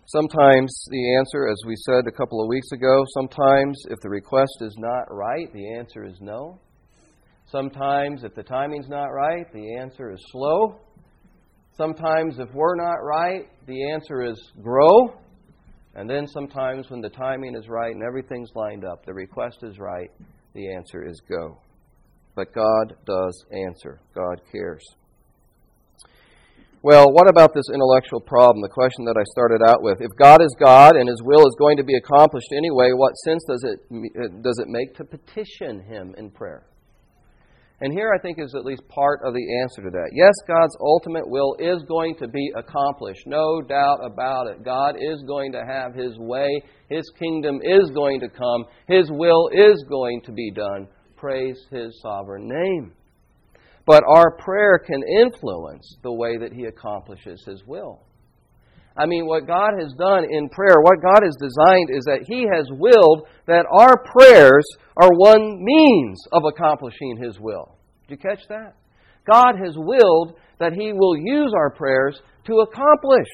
Sometimes 0.08 0.74
the 0.90 1.16
answer, 1.18 1.48
as 1.48 1.58
we 1.66 1.76
said 1.78 2.04
a 2.06 2.12
couple 2.12 2.42
of 2.44 2.50
weeks 2.50 2.70
ago, 2.74 3.06
sometimes 3.14 3.82
if 3.90 4.00
the 4.02 4.10
request 4.10 4.58
is 4.60 4.76
not 4.78 5.04
right, 5.10 5.48
the 5.54 5.74
answer 5.78 6.04
is 6.04 6.18
no. 6.20 6.60
Sometimes 7.46 8.26
if 8.26 8.36
the 8.36 8.44
timing's 8.44 8.90
not 8.90 9.08
right, 9.08 9.46
the 9.54 9.78
answer 9.78 10.12
is 10.12 10.20
slow. 10.32 10.80
Sometimes 11.78 12.40
if 12.40 12.50
we're 12.54 12.76
not 12.76 12.98
right, 13.04 13.48
the 13.68 13.90
answer 13.92 14.22
is 14.24 14.52
grow. 14.62 15.14
And 15.96 16.10
then 16.10 16.28
sometimes 16.28 16.90
when 16.90 17.02
the 17.02 17.10
timing 17.10 17.56
is 17.56 17.70
right 17.70 17.94
and 17.94 18.04
everything's 18.04 18.52
lined 18.54 18.84
up, 18.84 19.06
the 19.06 19.14
request 19.14 19.60
is 19.64 19.80
right, 19.80 20.10
the 20.54 20.74
answer 20.74 21.08
is 21.08 21.22
go. 21.30 21.58
But 22.42 22.56
God 22.56 22.96
does 23.06 23.46
answer, 23.54 24.02
God 24.16 24.42
cares. 24.52 24.82
Well, 26.82 27.06
what 27.12 27.30
about 27.30 27.54
this 27.54 27.70
intellectual 27.72 28.20
problem? 28.20 28.64
The 28.64 28.74
question 28.74 29.06
that 29.06 29.14
I 29.16 29.24
started 29.30 29.62
out 29.62 29.84
with. 29.84 30.02
If 30.02 30.10
God 30.18 30.42
is 30.42 30.50
God 30.60 30.96
and 30.96 31.08
His 31.08 31.22
will 31.22 31.46
is 31.46 31.56
going 31.60 31.78
to 31.78 31.84
be 31.84 31.94
accomplished 31.96 32.48
anyway, 32.58 32.94
what 32.96 33.14
sense 33.18 33.44
does 33.48 33.64
it, 33.64 34.42
does 34.42 34.58
it 34.58 34.70
make 34.70 34.96
to 34.96 35.04
petition 35.04 35.86
Him 35.86 36.16
in 36.18 36.32
prayer? 36.32 36.66
And 37.80 37.94
here 37.94 38.12
I 38.12 38.20
think 38.20 38.40
is 38.40 38.56
at 38.56 38.66
least 38.66 38.88
part 38.88 39.20
of 39.24 39.36
the 39.36 39.60
answer 39.62 39.84
to 39.84 39.92
that. 39.92 40.10
Yes, 40.14 40.34
God's 40.48 40.76
ultimate 40.82 41.30
will 41.30 41.56
is 41.60 41.84
going 41.88 42.16
to 42.22 42.28
be 42.28 42.52
accomplished. 42.56 43.22
No 43.28 43.62
doubt 43.62 44.00
about 44.04 44.48
it. 44.48 44.66
God 44.66 44.96
is 44.98 45.22
going 45.28 45.52
to 45.52 45.64
have 45.64 45.94
His 45.94 46.18
way. 46.18 46.64
His 46.90 47.08
kingdom 47.20 47.60
is 47.62 47.92
going 47.92 48.20
to 48.22 48.30
come. 48.30 48.66
His 48.88 49.12
will 49.12 49.50
is 49.54 49.86
going 49.88 50.24
to 50.26 50.32
be 50.32 50.50
done. 50.50 50.88
Praise 51.22 51.68
His 51.70 52.02
sovereign 52.02 52.48
name. 52.48 52.94
But 53.86 54.02
our 54.10 54.32
prayer 54.38 54.80
can 54.80 55.04
influence 55.22 55.96
the 56.02 56.12
way 56.12 56.36
that 56.40 56.52
He 56.52 56.66
accomplishes 56.66 57.44
His 57.46 57.64
will. 57.68 58.02
I 58.98 59.06
mean, 59.06 59.28
what 59.28 59.46
God 59.46 59.74
has 59.80 59.94
done 59.94 60.26
in 60.28 60.50
prayer, 60.50 60.82
what 60.82 61.04
God 61.04 61.22
has 61.22 61.36
designed 61.36 61.90
is 61.92 62.06
that 62.06 62.26
He 62.28 62.48
has 62.52 62.66
willed 62.72 63.28
that 63.46 63.68
our 63.72 64.04
prayers 64.04 64.66
are 64.98 65.12
one 65.14 65.64
means 65.64 66.20
of 66.32 66.42
accomplishing 66.44 67.18
His 67.22 67.40
will. 67.40 67.78
Did 68.08 68.16
you 68.16 68.30
catch 68.30 68.48
that? 68.50 68.74
God 69.32 69.58
has 69.64 69.76
willed 69.78 70.34
that 70.60 70.74
He 70.74 70.92
will 70.92 71.16
use 71.16 71.54
our 71.56 71.70
prayers 71.70 72.20
to 72.48 72.62
accomplish 72.62 73.30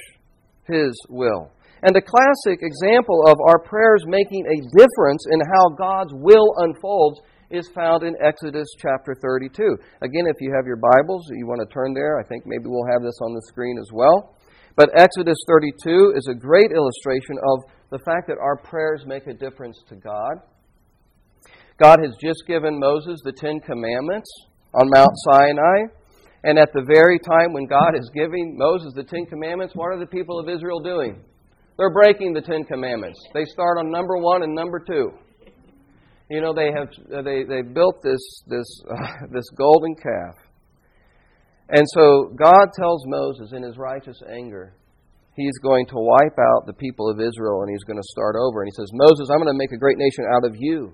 His 0.67 0.91
will. 1.07 1.51
And 1.83 1.95
a 1.95 2.01
classic 2.01 2.59
example 2.61 3.23
of 3.27 3.37
our 3.47 3.59
prayers 3.59 4.03
making 4.07 4.43
a 4.45 4.77
difference 4.77 5.25
in 5.31 5.39
how 5.39 5.69
God's 5.77 6.11
will 6.13 6.53
unfolds 6.57 7.21
is 7.49 7.69
found 7.73 8.03
in 8.03 8.15
Exodus 8.23 8.67
chapter 8.81 9.15
32. 9.21 9.77
Again, 10.01 10.25
if 10.27 10.35
you 10.39 10.53
have 10.55 10.65
your 10.65 10.77
Bibles, 10.77 11.27
you 11.31 11.47
want 11.47 11.61
to 11.67 11.73
turn 11.73 11.93
there, 11.93 12.19
I 12.19 12.23
think 12.27 12.43
maybe 12.45 12.65
we'll 12.65 12.91
have 12.91 13.03
this 13.03 13.19
on 13.21 13.33
the 13.33 13.41
screen 13.47 13.77
as 13.79 13.89
well. 13.93 14.35
But 14.75 14.89
Exodus 14.95 15.37
32 15.47 16.13
is 16.15 16.27
a 16.29 16.35
great 16.35 16.71
illustration 16.71 17.37
of 17.51 17.63
the 17.89 17.99
fact 17.99 18.27
that 18.27 18.37
our 18.41 18.57
prayers 18.57 19.03
make 19.07 19.25
a 19.27 19.33
difference 19.33 19.81
to 19.89 19.95
God. 19.95 20.37
God 21.81 21.99
has 22.03 22.15
just 22.21 22.43
given 22.47 22.79
Moses 22.79 23.19
the 23.23 23.31
Ten 23.31 23.59
Commandments 23.59 24.29
on 24.73 24.89
Mount 24.89 25.11
Sinai. 25.25 25.93
And 26.43 26.59
at 26.59 26.69
the 26.73 26.85
very 26.87 27.19
time 27.19 27.53
when 27.53 27.65
God 27.65 27.95
is 27.95 28.09
giving 28.13 28.55
Moses 28.57 28.93
the 28.93 29.03
Ten 29.03 29.25
Commandments, 29.25 29.75
what 29.75 29.87
are 29.87 29.99
the 29.99 30.05
people 30.05 30.39
of 30.39 30.49
Israel 30.49 30.79
doing? 30.79 31.23
They're 31.77 31.93
breaking 31.93 32.33
the 32.33 32.41
Ten 32.41 32.63
Commandments. 32.63 33.19
They 33.33 33.45
start 33.45 33.77
on 33.79 33.91
number 33.91 34.17
one 34.17 34.43
and 34.43 34.53
number 34.53 34.79
two. 34.79 35.11
You 36.29 36.41
know, 36.41 36.53
they 36.53 36.71
have 36.75 36.89
they, 37.23 37.43
they 37.43 37.61
built 37.61 38.03
this 38.03 38.43
this 38.47 38.67
uh, 38.89 39.27
this 39.31 39.49
golden 39.55 39.95
calf. 39.95 40.35
And 41.69 41.85
so 41.93 42.31
God 42.35 42.67
tells 42.79 43.03
Moses 43.07 43.51
in 43.53 43.63
his 43.63 43.77
righteous 43.77 44.21
anger, 44.29 44.73
he's 45.35 45.57
going 45.61 45.85
to 45.87 45.95
wipe 45.95 46.37
out 46.39 46.65
the 46.65 46.73
people 46.73 47.09
of 47.09 47.19
Israel 47.19 47.61
and 47.61 47.69
he's 47.69 47.83
going 47.83 47.99
to 47.99 48.07
start 48.07 48.35
over. 48.35 48.61
And 48.61 48.71
he 48.71 48.75
says, 48.75 48.89
Moses, 48.93 49.27
I'm 49.29 49.39
going 49.39 49.51
to 49.51 49.57
make 49.57 49.71
a 49.73 49.79
great 49.79 49.97
nation 49.97 50.25
out 50.31 50.45
of 50.45 50.55
you. 50.57 50.93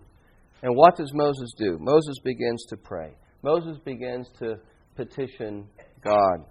And 0.63 0.75
what 0.75 0.95
does 0.95 1.11
Moses 1.13 1.53
do? 1.57 1.77
Moses 1.79 2.17
begins 2.23 2.65
to 2.69 2.77
pray. 2.77 3.13
Moses 3.43 3.77
begins 3.85 4.27
to 4.39 4.55
petition 4.95 5.67
God. 6.03 6.45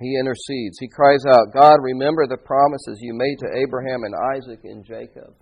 He 0.00 0.18
intercedes. 0.18 0.78
He 0.78 0.88
cries 0.88 1.24
out, 1.28 1.54
God, 1.54 1.76
remember 1.80 2.26
the 2.26 2.36
promises 2.36 2.98
you 3.00 3.14
made 3.14 3.38
to 3.40 3.58
Abraham 3.58 4.02
and 4.04 4.14
Isaac 4.36 4.60
and 4.64 4.84
Jacob. 4.84 5.34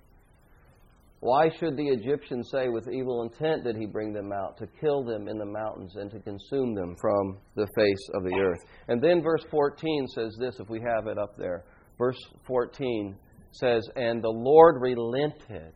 Why 1.25 1.49
should 1.59 1.79
the 1.79 1.89
Egyptians 1.89 2.51
say, 2.53 2.69
with 2.69 2.87
evil 2.87 3.23
intent 3.23 3.65
did 3.65 3.77
he 3.77 3.87
bring 3.87 4.13
them 4.13 4.31
out, 4.31 4.59
to 4.59 4.67
kill 4.79 5.03
them 5.03 5.27
in 5.27 5.39
the 5.39 5.47
mountains 5.47 5.97
and 5.97 6.11
to 6.11 6.21
consume 6.21 6.75
them 6.75 6.95
from 7.01 7.39
the 7.55 7.67
face 7.75 8.11
of 8.13 8.25
the 8.25 8.39
earth? 8.39 8.59
And 8.89 9.03
then 9.03 9.23
verse 9.23 9.43
14 9.51 10.07
says 10.09 10.37
this, 10.39 10.61
if 10.61 10.69
we 10.69 10.81
have 10.81 11.07
it 11.07 11.17
up 11.17 11.39
there. 11.39 11.65
Verse 11.97 12.19
14 12.47 13.17
says, 13.53 13.89
And 13.97 14.23
the 14.23 14.29
Lord 14.29 14.83
relented. 14.83 15.73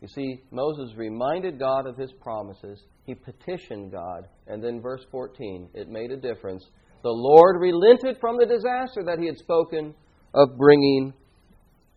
You 0.00 0.08
see, 0.08 0.40
Moses 0.50 0.96
reminded 0.96 1.58
God 1.58 1.86
of 1.86 1.98
his 1.98 2.14
promises. 2.14 2.82
He 3.04 3.14
petitioned 3.14 3.92
God. 3.92 4.28
And 4.46 4.64
then 4.64 4.80
verse 4.80 5.04
14, 5.10 5.68
it 5.74 5.90
made 5.90 6.10
a 6.10 6.16
difference. 6.16 6.64
The 7.02 7.10
Lord 7.10 7.60
relented 7.60 8.16
from 8.18 8.38
the 8.38 8.46
disaster 8.46 9.04
that 9.04 9.18
he 9.20 9.26
had 9.26 9.36
spoken 9.36 9.94
of 10.32 10.56
bringing 10.56 11.12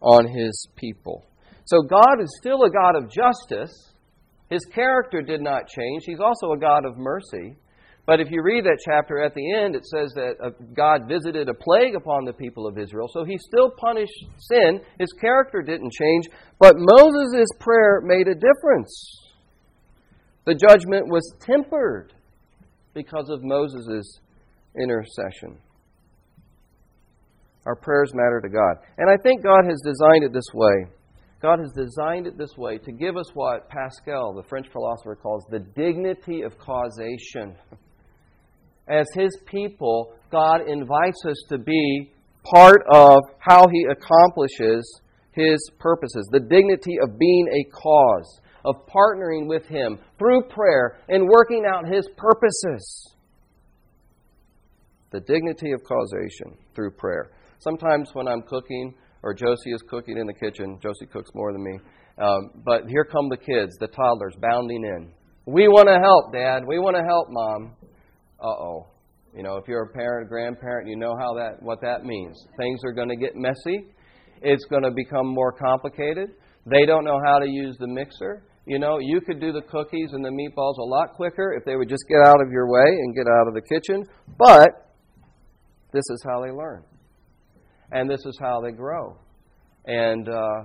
on 0.01 0.27
his 0.27 0.67
people. 0.75 1.23
So 1.65 1.81
God 1.81 2.21
is 2.21 2.37
still 2.39 2.63
a 2.63 2.69
God 2.69 2.95
of 2.95 3.11
justice. 3.11 3.91
His 4.49 4.63
character 4.65 5.21
did 5.21 5.41
not 5.41 5.67
change. 5.67 6.03
He's 6.05 6.19
also 6.19 6.53
a 6.53 6.59
God 6.59 6.85
of 6.85 6.97
mercy. 6.97 7.57
But 8.05 8.19
if 8.19 8.29
you 8.29 8.43
read 8.43 8.65
that 8.65 8.77
chapter 8.85 9.23
at 9.23 9.33
the 9.33 9.55
end, 9.55 9.75
it 9.75 9.83
says 9.83 10.13
that 10.13 10.35
uh, 10.43 10.51
God 10.75 11.07
visited 11.07 11.49
a 11.49 11.55
plague 11.55 11.95
upon 11.95 12.23
the 12.23 12.33
people 12.33 12.67
of 12.67 12.77
Israel. 12.77 13.07
So 13.11 13.23
he 13.25 13.37
still 13.39 13.71
punished 13.71 14.13
sin. 14.37 14.79
His 14.99 15.11
character 15.19 15.63
didn't 15.63 15.91
change. 15.91 16.25
But 16.59 16.75
Moses' 16.77 17.49
prayer 17.59 18.01
made 18.01 18.27
a 18.27 18.35
difference. 18.35 19.31
The 20.45 20.53
judgment 20.53 21.07
was 21.07 21.33
tempered 21.39 22.13
because 22.93 23.29
of 23.29 23.39
Moses' 23.41 24.19
intercession. 24.79 25.57
Our 27.65 27.75
prayers 27.75 28.11
matter 28.13 28.39
to 28.39 28.49
God. 28.49 28.85
And 28.99 29.09
I 29.09 29.17
think 29.17 29.43
God 29.43 29.65
has 29.65 29.81
designed 29.83 30.23
it 30.23 30.31
this 30.31 30.53
way. 30.53 30.91
God 31.41 31.59
has 31.59 31.71
designed 31.73 32.27
it 32.27 32.37
this 32.37 32.57
way 32.57 32.77
to 32.79 32.91
give 32.91 33.17
us 33.17 33.29
what 33.33 33.69
Pascal, 33.69 34.33
the 34.33 34.47
French 34.47 34.67
philosopher, 34.71 35.15
calls 35.15 35.45
the 35.49 35.59
dignity 35.59 36.41
of 36.41 36.57
causation. 36.57 37.55
As 38.87 39.05
His 39.13 39.37
people, 39.45 40.13
God 40.31 40.61
invites 40.67 41.23
us 41.25 41.43
to 41.49 41.57
be 41.57 42.11
part 42.43 42.83
of 42.93 43.19
how 43.39 43.67
He 43.67 43.85
accomplishes 43.91 45.01
His 45.31 45.59
purposes. 45.79 46.27
The 46.31 46.39
dignity 46.39 46.97
of 47.03 47.19
being 47.19 47.47
a 47.51 47.69
cause, 47.71 48.39
of 48.63 48.75
partnering 48.87 49.47
with 49.47 49.65
Him 49.67 49.99
through 50.17 50.43
prayer 50.49 50.97
and 51.09 51.27
working 51.27 51.65
out 51.71 51.87
His 51.87 52.07
purposes. 52.17 53.13
The 55.11 55.19
dignity 55.19 55.71
of 55.71 55.83
causation 55.83 56.57
through 56.73 56.91
prayer. 56.91 57.31
Sometimes 57.59 58.09
when 58.13 58.27
I'm 58.27 58.41
cooking, 58.41 58.93
or 59.25 59.33
Josie 59.33 59.73
is 59.73 59.81
cooking 59.89 60.17
in 60.17 60.27
the 60.27 60.33
kitchen, 60.33 60.77
Josie 60.81 61.07
cooks 61.11 61.31
more 61.33 61.51
than 61.51 61.63
me, 61.63 61.79
um, 62.19 62.51
but 62.63 62.83
here 62.87 63.03
come 63.03 63.27
the 63.27 63.37
kids, 63.37 63.75
the 63.79 63.87
toddlers, 63.87 64.35
bounding 64.39 64.85
in. 64.85 65.11
We 65.47 65.67
want 65.67 65.89
to 65.89 65.99
help, 65.99 66.31
Dad. 66.31 66.61
We 66.65 66.77
want 66.79 66.95
to 66.95 67.03
help, 67.03 67.27
Mom. 67.29 67.75
Uh 68.39 68.47
oh. 68.47 68.87
You 69.35 69.43
know, 69.43 69.57
if 69.57 69.67
you're 69.67 69.83
a 69.83 69.89
parent, 69.89 70.27
a 70.27 70.29
grandparent, 70.29 70.87
you 70.87 70.95
know 70.95 71.15
how 71.19 71.33
that 71.35 71.61
what 71.61 71.81
that 71.81 72.03
means. 72.03 72.37
Things 72.57 72.79
are 72.85 72.93
going 72.93 73.09
to 73.09 73.15
get 73.15 73.35
messy. 73.35 73.87
It's 74.41 74.63
going 74.65 74.83
to 74.83 74.91
become 74.91 75.27
more 75.27 75.51
complicated. 75.51 76.29
They 76.65 76.85
don't 76.85 77.03
know 77.03 77.19
how 77.25 77.39
to 77.39 77.47
use 77.47 77.75
the 77.79 77.87
mixer. 77.87 78.43
You 78.65 78.79
know, 78.79 78.99
you 78.99 79.21
could 79.21 79.39
do 79.39 79.51
the 79.51 79.61
cookies 79.61 80.09
and 80.13 80.23
the 80.23 80.29
meatballs 80.29 80.77
a 80.77 80.83
lot 80.83 81.13
quicker 81.15 81.53
if 81.53 81.65
they 81.65 81.75
would 81.75 81.89
just 81.89 82.05
get 82.07 82.25
out 82.25 82.41
of 82.41 82.51
your 82.51 82.67
way 82.71 82.87
and 82.87 83.15
get 83.15 83.25
out 83.27 83.47
of 83.47 83.53
the 83.53 83.61
kitchen. 83.61 84.05
But 84.37 84.69
this 85.91 86.03
is 86.09 86.23
how 86.23 86.41
they 86.41 86.51
learn 86.51 86.83
and 87.91 88.09
this 88.09 88.25
is 88.25 88.37
how 88.41 88.61
they 88.61 88.71
grow. 88.71 89.17
And, 89.85 90.27
uh, 90.29 90.63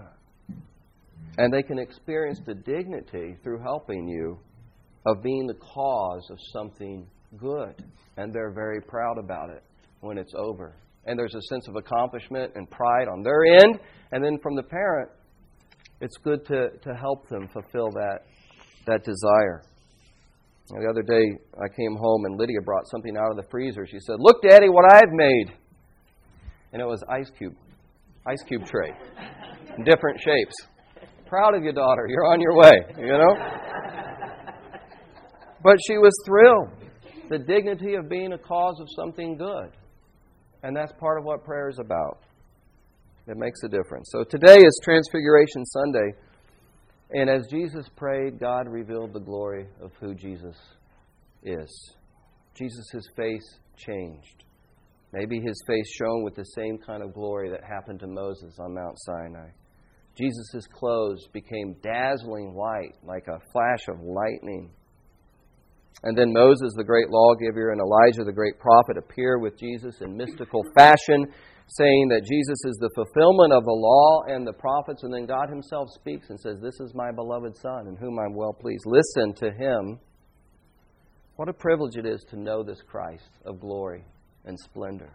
and 1.38 1.52
they 1.52 1.62
can 1.62 1.78
experience 1.78 2.40
the 2.46 2.54
dignity 2.54 3.36
through 3.42 3.60
helping 3.62 4.08
you 4.08 4.38
of 5.06 5.22
being 5.22 5.46
the 5.46 5.54
cause 5.54 6.26
of 6.30 6.38
something 6.52 7.06
good. 7.36 7.84
And 8.16 8.34
they're 8.34 8.52
very 8.52 8.80
proud 8.80 9.18
about 9.18 9.50
it 9.50 9.62
when 10.00 10.18
it's 10.18 10.34
over. 10.34 10.76
And 11.06 11.18
there's 11.18 11.34
a 11.34 11.42
sense 11.42 11.66
of 11.68 11.76
accomplishment 11.76 12.52
and 12.54 12.70
pride 12.70 13.08
on 13.08 13.22
their 13.22 13.44
end. 13.44 13.78
And 14.12 14.24
then 14.24 14.38
from 14.42 14.56
the 14.56 14.62
parent, 14.62 15.10
it's 16.00 16.16
good 16.18 16.44
to, 16.46 16.70
to 16.82 16.94
help 16.94 17.28
them 17.28 17.48
fulfill 17.52 17.90
that, 17.92 18.20
that 18.86 19.04
desire. 19.04 19.62
The 20.68 20.86
other 20.88 21.02
day, 21.02 21.24
I 21.58 21.68
came 21.74 21.96
home 21.96 22.26
and 22.26 22.38
Lydia 22.38 22.60
brought 22.64 22.86
something 22.90 23.16
out 23.16 23.30
of 23.30 23.36
the 23.36 23.50
freezer. 23.50 23.86
She 23.86 23.98
said, 23.98 24.16
Look, 24.18 24.40
Daddy, 24.42 24.68
what 24.68 24.84
I've 24.94 25.10
made 25.10 25.52
and 26.72 26.80
it 26.82 26.84
was 26.84 27.02
ice 27.08 27.30
cube, 27.36 27.54
ice 28.26 28.42
cube 28.46 28.64
tray, 28.66 28.92
different 29.84 30.20
shapes. 30.20 30.54
Proud 31.26 31.54
of 31.54 31.62
you, 31.62 31.72
daughter. 31.72 32.06
You're 32.08 32.26
on 32.26 32.40
your 32.40 32.56
way, 32.56 32.72
you 32.98 33.12
know? 33.12 33.60
But 35.62 35.76
she 35.86 35.98
was 35.98 36.12
thrilled. 36.26 36.70
The 37.28 37.38
dignity 37.38 37.94
of 37.94 38.08
being 38.08 38.32
a 38.32 38.38
cause 38.38 38.80
of 38.80 38.88
something 38.96 39.36
good. 39.36 39.70
And 40.62 40.76
that's 40.76 40.92
part 40.98 41.18
of 41.18 41.24
what 41.24 41.44
prayer 41.44 41.68
is 41.68 41.78
about. 41.78 42.18
It 43.26 43.36
makes 43.36 43.62
a 43.62 43.68
difference. 43.68 44.08
So 44.10 44.24
today 44.24 44.58
is 44.58 44.80
Transfiguration 44.82 45.64
Sunday. 45.66 46.12
And 47.12 47.30
as 47.30 47.46
Jesus 47.48 47.88
prayed, 47.94 48.40
God 48.40 48.66
revealed 48.68 49.12
the 49.12 49.20
glory 49.20 49.66
of 49.80 49.92
who 50.00 50.14
Jesus 50.14 50.56
is. 51.44 51.94
Jesus' 52.54 53.06
face 53.16 53.58
changed. 53.76 54.44
Maybe 55.12 55.40
his 55.40 55.60
face 55.66 55.90
shone 55.92 56.22
with 56.22 56.36
the 56.36 56.44
same 56.44 56.78
kind 56.78 57.02
of 57.02 57.14
glory 57.14 57.50
that 57.50 57.64
happened 57.64 58.00
to 58.00 58.06
Moses 58.06 58.56
on 58.60 58.74
Mount 58.74 58.96
Sinai. 59.00 59.48
Jesus' 60.16 60.66
clothes 60.72 61.26
became 61.32 61.74
dazzling 61.82 62.54
white, 62.54 62.94
like 63.02 63.26
a 63.26 63.40
flash 63.52 63.88
of 63.88 64.00
lightning. 64.00 64.70
And 66.02 66.16
then 66.16 66.32
Moses, 66.32 66.72
the 66.76 66.84
great 66.84 67.08
lawgiver, 67.10 67.70
and 67.70 67.80
Elijah, 67.80 68.24
the 68.24 68.32
great 68.32 68.58
prophet, 68.58 68.96
appear 68.96 69.38
with 69.38 69.58
Jesus 69.58 70.00
in 70.00 70.16
mystical 70.16 70.62
fashion, 70.76 71.26
saying 71.66 72.08
that 72.08 72.24
Jesus 72.24 72.64
is 72.64 72.76
the 72.80 72.90
fulfillment 72.94 73.52
of 73.52 73.64
the 73.64 73.72
law 73.72 74.22
and 74.28 74.46
the 74.46 74.52
prophets. 74.52 75.02
And 75.02 75.12
then 75.12 75.26
God 75.26 75.48
Himself 75.48 75.88
speaks 75.94 76.30
and 76.30 76.38
says, 76.38 76.58
This 76.60 76.80
is 76.80 76.94
my 76.94 77.10
beloved 77.12 77.56
Son, 77.56 77.88
in 77.88 77.96
whom 77.96 78.18
I'm 78.18 78.34
well 78.34 78.52
pleased. 78.52 78.84
Listen 78.86 79.34
to 79.34 79.50
Him. 79.52 79.98
What 81.36 81.48
a 81.48 81.52
privilege 81.52 81.96
it 81.96 82.06
is 82.06 82.24
to 82.30 82.40
know 82.40 82.62
this 82.62 82.82
Christ 82.82 83.30
of 83.44 83.60
glory 83.60 84.04
and 84.44 84.58
splendor. 84.58 85.10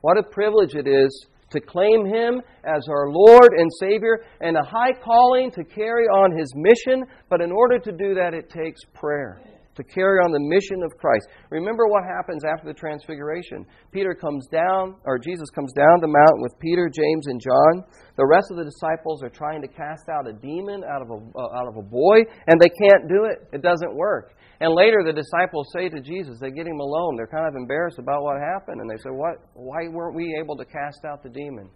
What 0.00 0.18
a 0.18 0.22
privilege 0.22 0.74
it 0.74 0.86
is 0.86 1.26
to 1.50 1.60
claim 1.60 2.06
Him 2.06 2.42
as 2.64 2.86
our 2.88 3.10
Lord 3.10 3.52
and 3.56 3.70
Savior 3.80 4.24
and 4.40 4.56
a 4.56 4.62
high 4.62 4.92
calling 4.92 5.50
to 5.52 5.64
carry 5.64 6.04
on 6.04 6.36
His 6.36 6.52
mission, 6.54 7.04
but 7.30 7.40
in 7.40 7.50
order 7.50 7.78
to 7.78 7.92
do 7.92 8.14
that, 8.14 8.34
it 8.34 8.50
takes 8.50 8.80
prayer. 8.94 9.40
To 9.78 9.84
carry 9.86 10.18
on 10.18 10.34
the 10.34 10.42
mission 10.42 10.82
of 10.82 10.90
Christ. 10.98 11.30
Remember 11.54 11.86
what 11.86 12.02
happens 12.02 12.42
after 12.42 12.66
the 12.66 12.74
transfiguration. 12.74 13.62
Peter 13.92 14.10
comes 14.12 14.48
down, 14.50 14.98
or 15.06 15.22
Jesus 15.22 15.48
comes 15.54 15.72
down 15.72 16.02
the 16.02 16.10
mountain 16.10 16.42
with 16.42 16.58
Peter, 16.58 16.90
James, 16.90 17.30
and 17.30 17.38
John. 17.38 17.86
The 18.18 18.26
rest 18.26 18.50
of 18.50 18.58
the 18.58 18.66
disciples 18.66 19.22
are 19.22 19.30
trying 19.30 19.62
to 19.62 19.68
cast 19.68 20.10
out 20.10 20.26
a 20.26 20.32
demon 20.32 20.82
out 20.82 21.02
of 21.02 21.10
a, 21.14 21.18
uh, 21.38 21.58
out 21.62 21.68
of 21.70 21.76
a 21.78 21.86
boy, 21.86 22.26
and 22.48 22.60
they 22.60 22.74
can't 22.74 23.06
do 23.06 23.30
it. 23.30 23.46
It 23.54 23.62
doesn't 23.62 23.94
work. 23.94 24.34
And 24.58 24.74
later 24.74 25.06
the 25.06 25.12
disciples 25.12 25.70
say 25.72 25.88
to 25.88 26.00
Jesus, 26.00 26.38
they 26.40 26.50
get 26.50 26.66
him 26.66 26.80
alone. 26.80 27.14
They're 27.14 27.30
kind 27.30 27.46
of 27.46 27.54
embarrassed 27.54 28.00
about 28.00 28.24
what 28.24 28.40
happened. 28.40 28.80
And 28.80 28.90
they 28.90 28.98
say, 28.98 29.14
what, 29.14 29.38
Why 29.54 29.86
weren't 29.86 30.16
we 30.16 30.36
able 30.42 30.56
to 30.56 30.64
cast 30.64 31.04
out 31.06 31.22
the 31.22 31.30
demon? 31.30 31.70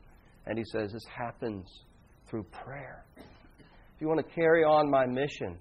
And 0.46 0.58
he 0.58 0.64
says, 0.72 0.92
This 0.92 1.06
happens 1.06 1.70
through 2.28 2.46
prayer. 2.50 3.06
If 3.16 4.00
you 4.00 4.08
want 4.08 4.26
to 4.26 4.34
carry 4.34 4.64
on 4.64 4.90
my 4.90 5.06
mission, 5.06 5.56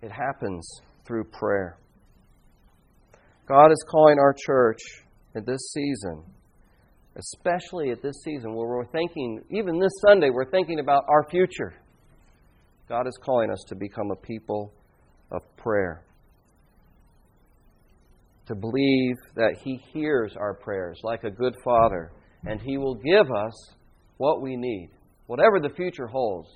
it 0.00 0.10
happens 0.10 0.66
through 1.10 1.24
prayer. 1.24 1.76
God 3.48 3.72
is 3.72 3.84
calling 3.90 4.20
our 4.20 4.32
church 4.32 4.78
in 5.34 5.44
this 5.44 5.72
season, 5.72 6.22
especially 7.16 7.90
at 7.90 8.00
this 8.00 8.14
season 8.22 8.54
where 8.54 8.68
we're 8.68 8.86
thinking, 8.92 9.42
even 9.50 9.80
this 9.80 9.90
Sunday, 10.06 10.30
we're 10.30 10.48
thinking 10.52 10.78
about 10.78 11.02
our 11.08 11.28
future. 11.28 11.74
God 12.88 13.08
is 13.08 13.18
calling 13.24 13.50
us 13.50 13.58
to 13.68 13.74
become 13.74 14.12
a 14.12 14.16
people 14.24 14.72
of 15.32 15.42
prayer 15.56 16.04
to 18.46 18.54
believe 18.54 19.14
that 19.36 19.56
He 19.62 19.80
hears 19.92 20.34
our 20.36 20.54
prayers 20.54 20.98
like 21.04 21.24
a 21.24 21.30
good 21.30 21.54
Father, 21.64 22.12
and 22.44 22.60
He 22.60 22.78
will 22.78 22.96
give 22.96 23.30
us 23.30 23.74
what 24.16 24.42
we 24.42 24.56
need. 24.56 24.90
Whatever 25.26 25.60
the 25.60 25.74
future 25.74 26.06
holds, 26.06 26.48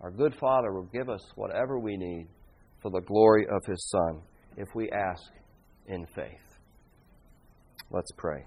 our 0.00 0.10
good 0.10 0.34
Father 0.38 0.72
will 0.72 0.88
give 0.92 1.08
us 1.08 1.22
whatever 1.34 1.78
we 1.78 1.96
need 1.96 2.28
for 2.84 2.90
the 2.90 3.00
glory 3.00 3.46
of 3.46 3.64
His 3.64 3.88
Son 3.88 4.20
if 4.58 4.74
we 4.74 4.90
ask 4.90 5.32
in 5.88 6.04
faith. 6.04 6.58
Let's 7.90 8.12
pray. 8.12 8.44